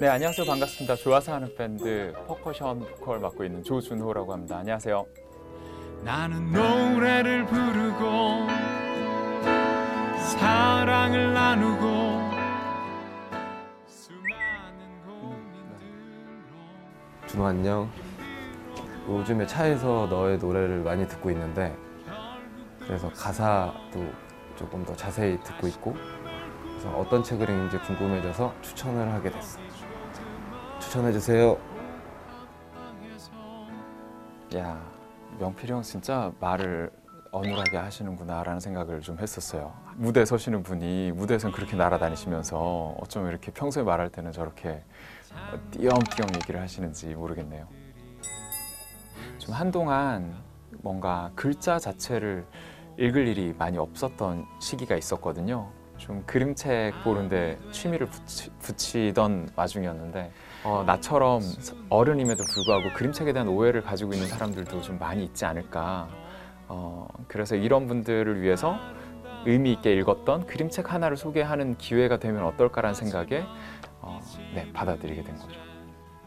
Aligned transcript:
네, 0.00 0.06
안녕하세요. 0.06 0.46
반갑습니다. 0.46 0.94
좋아서 0.94 1.34
하는 1.34 1.52
밴드 1.56 2.12
퍼커션 2.28 2.78
보컬 2.78 3.18
맡고 3.18 3.44
있는 3.44 3.64
조준호라고 3.64 4.32
합니다. 4.32 4.58
안녕하세요. 4.58 5.04
나는 6.04 6.52
노래를 6.52 7.44
부르고 7.46 8.46
사랑을 10.38 11.34
나누고 11.34 11.82
수많은 13.88 15.02
고민들로 15.04 15.66
준호 17.26 17.44
안녕. 17.44 17.90
요즘에 19.08 19.46
차에서 19.46 20.06
너의 20.10 20.38
노래를 20.38 20.82
많이 20.82 21.08
듣고 21.08 21.30
있는데 21.30 21.74
그래서 22.80 23.08
가사도 23.10 24.04
조금 24.54 24.84
더 24.84 24.94
자세히 24.94 25.40
듣고 25.42 25.66
있고 25.68 25.96
그래서 26.62 26.90
어떤 26.96 27.22
책을 27.22 27.48
읽는지 27.48 27.78
궁금해져서 27.78 28.54
추천을 28.60 29.10
하게 29.12 29.30
됐어. 29.30 29.58
추천해 30.78 31.10
주세요. 31.12 31.56
야, 34.56 34.80
명필이 35.38 35.72
형 35.72 35.82
진짜 35.82 36.30
말을 36.40 36.90
어눌하게 37.30 37.76
하시는구나 37.76 38.42
라는 38.42 38.60
생각을 38.60 39.00
좀 39.00 39.18
했었어요. 39.18 39.72
무대에 39.96 40.24
서시는 40.24 40.62
분이 40.62 41.12
무대에선 41.12 41.52
그렇게 41.52 41.76
날아다니시면서 41.76 42.96
어쩜 43.00 43.26
이렇게 43.26 43.52
평소에 43.52 43.82
말할 43.82 44.10
때는 44.10 44.32
저렇게 44.32 44.82
띄엄띄엄 45.72 46.28
얘기를 46.36 46.60
하시는지 46.60 47.08
모르겠네요. 47.14 47.66
좀 49.38 49.54
한동안 49.54 50.36
뭔가 50.82 51.30
글자 51.34 51.78
자체를 51.78 52.44
읽을 52.98 53.28
일이 53.28 53.54
많이 53.56 53.78
없었던 53.78 54.46
시기가 54.60 54.96
있었거든요. 54.96 55.70
좀 55.96 56.22
그림책 56.26 57.02
보는데 57.02 57.58
취미를 57.72 58.06
붙이, 58.06 58.50
붙이 58.60 59.12
던 59.14 59.48
와중이었는데 59.56 60.32
어, 60.64 60.84
나처럼 60.86 61.40
어른임에도 61.88 62.44
불구하고 62.44 62.92
그림책에 62.94 63.32
대한 63.32 63.48
오해를 63.48 63.82
가지고 63.82 64.12
있는 64.12 64.28
사람들도 64.28 64.80
좀 64.82 64.98
많이 64.98 65.24
있지 65.24 65.44
않을까. 65.44 66.08
어, 66.68 67.08
그래서 67.26 67.56
이런 67.56 67.86
분들을 67.86 68.40
위해서 68.42 68.76
의미 69.46 69.72
있게 69.72 69.94
읽었던 69.94 70.46
그림책 70.46 70.92
하나를 70.92 71.16
소개하는 71.16 71.76
기회가 71.78 72.18
되면 72.18 72.44
어떨까라는 72.44 72.94
생각에 72.94 73.44
어, 74.00 74.20
네, 74.54 74.70
받아들이게 74.72 75.22
된 75.22 75.36
거죠. 75.36 75.58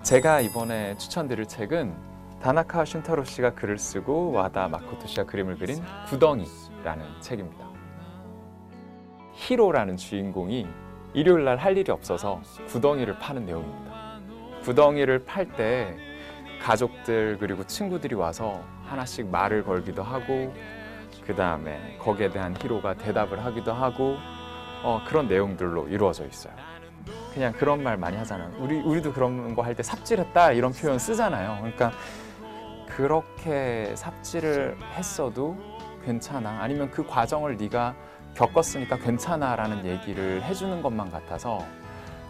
제가 0.03 0.41
이번에 0.41 0.97
추천드릴 0.97 1.45
책은 1.45 2.10
다나카 2.41 2.83
슌타로 2.83 3.23
씨가 3.25 3.51
글을 3.53 3.77
쓰고 3.77 4.31
와다 4.31 4.67
마코토 4.69 5.05
씨가 5.05 5.25
그림을 5.25 5.57
그린 5.57 5.79
구덩이라는 6.07 7.21
책입니다. 7.21 7.67
히로라는 9.33 9.97
주인공이 9.97 10.67
일요일 11.13 11.45
날 11.45 11.57
할 11.57 11.77
일이 11.77 11.91
없어서 11.91 12.41
구덩이를 12.67 13.19
파는 13.19 13.45
내용입니다. 13.45 14.19
구덩이를 14.63 15.25
팔 15.25 15.45
때 15.53 15.95
가족들 16.63 17.37
그리고 17.39 17.63
친구들이 17.65 18.15
와서 18.15 18.63
하나씩 18.85 19.27
말을 19.27 19.63
걸기도 19.63 20.01
하고 20.03 20.53
그 21.25 21.35
다음에 21.35 21.97
거기에 21.99 22.29
대한 22.29 22.55
히로가 22.59 22.95
대답을 22.95 23.43
하기도 23.45 23.71
하고 23.73 24.17
어, 24.83 24.99
그런 25.07 25.27
내용들로 25.27 25.87
이루어져 25.89 26.25
있어요. 26.25 26.53
그냥 27.33 27.53
그런 27.53 27.81
말 27.83 27.97
많이 27.97 28.17
하잖아요. 28.17 28.51
우리 28.59 28.79
우리도 28.79 29.13
그런 29.13 29.55
거 29.55 29.61
할 29.61 29.75
때 29.75 29.83
삽질했다 29.83 30.51
이런 30.53 30.71
표현 30.71 30.97
쓰잖아요. 30.99 31.57
그러니까 31.59 31.91
그렇게 32.95 33.93
삽질을 33.95 34.77
했어도 34.95 35.57
괜찮아. 36.03 36.61
아니면 36.61 36.91
그 36.91 37.05
과정을 37.05 37.57
네가 37.57 37.95
겪었으니까 38.35 38.97
괜찮아 38.97 39.55
라는 39.55 39.85
얘기를 39.85 40.41
해주는 40.43 40.81
것만 40.81 41.09
같아서 41.11 41.59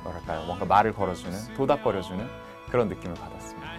뭐랄까요 0.04 0.46
뭔가 0.46 0.66
말을 0.66 0.94
걸어주는 0.94 1.56
도닥거려주는 1.56 2.28
그런 2.70 2.90
느낌을 2.90 3.16
받았습니다. 3.16 3.72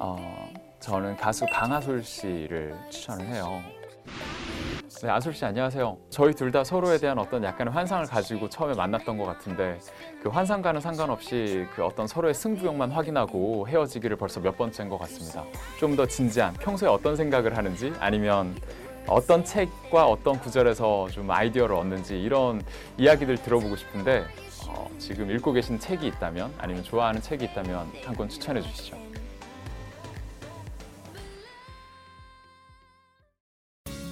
어, 0.00 0.52
저는 0.78 1.16
가수 1.16 1.44
강하솔 1.52 2.02
씨를 2.04 2.76
추천을 2.90 3.26
해요. 3.26 3.62
네, 5.02 5.08
아솔 5.10 5.32
씨 5.32 5.44
안녕하세요. 5.44 5.96
저희 6.10 6.32
둘 6.34 6.50
다 6.50 6.64
서로에 6.64 6.98
대한 6.98 7.18
어떤 7.18 7.44
약간의 7.44 7.72
환상을 7.72 8.06
가지고 8.06 8.48
처음에 8.48 8.74
만났던 8.74 9.16
것 9.18 9.24
같은데 9.26 9.78
그 10.22 10.28
환상과는 10.28 10.80
상관없이 10.80 11.66
그 11.74 11.84
어떤 11.84 12.06
서로의 12.06 12.34
승부욕만 12.34 12.90
확인하고 12.90 13.68
헤어지기를 13.68 14.16
벌써 14.16 14.40
몇 14.40 14.56
번째인 14.56 14.88
것 14.88 14.98
같습니다. 14.98 15.44
좀 15.78 15.94
더 15.94 16.06
진지한 16.06 16.54
평소에 16.54 16.88
어떤 16.88 17.14
생각을 17.16 17.56
하는지 17.56 17.92
아니면 18.00 18.56
어떤 19.06 19.44
책과 19.44 20.06
어떤 20.06 20.38
구절에서 20.40 21.08
좀 21.10 21.30
아이디어를 21.30 21.74
얻는지 21.76 22.20
이런 22.20 22.62
이야기들 22.96 23.36
들어보고 23.42 23.76
싶은데 23.76 24.24
어, 24.68 24.88
지금 24.98 25.30
읽고 25.30 25.52
계신 25.52 25.78
책이 25.78 26.06
있다면 26.08 26.52
아니면 26.58 26.82
좋아하는 26.82 27.20
책이 27.20 27.44
있다면 27.46 27.90
한 28.04 28.14
권 28.16 28.28
추천해 28.28 28.60
주시죠. 28.62 28.96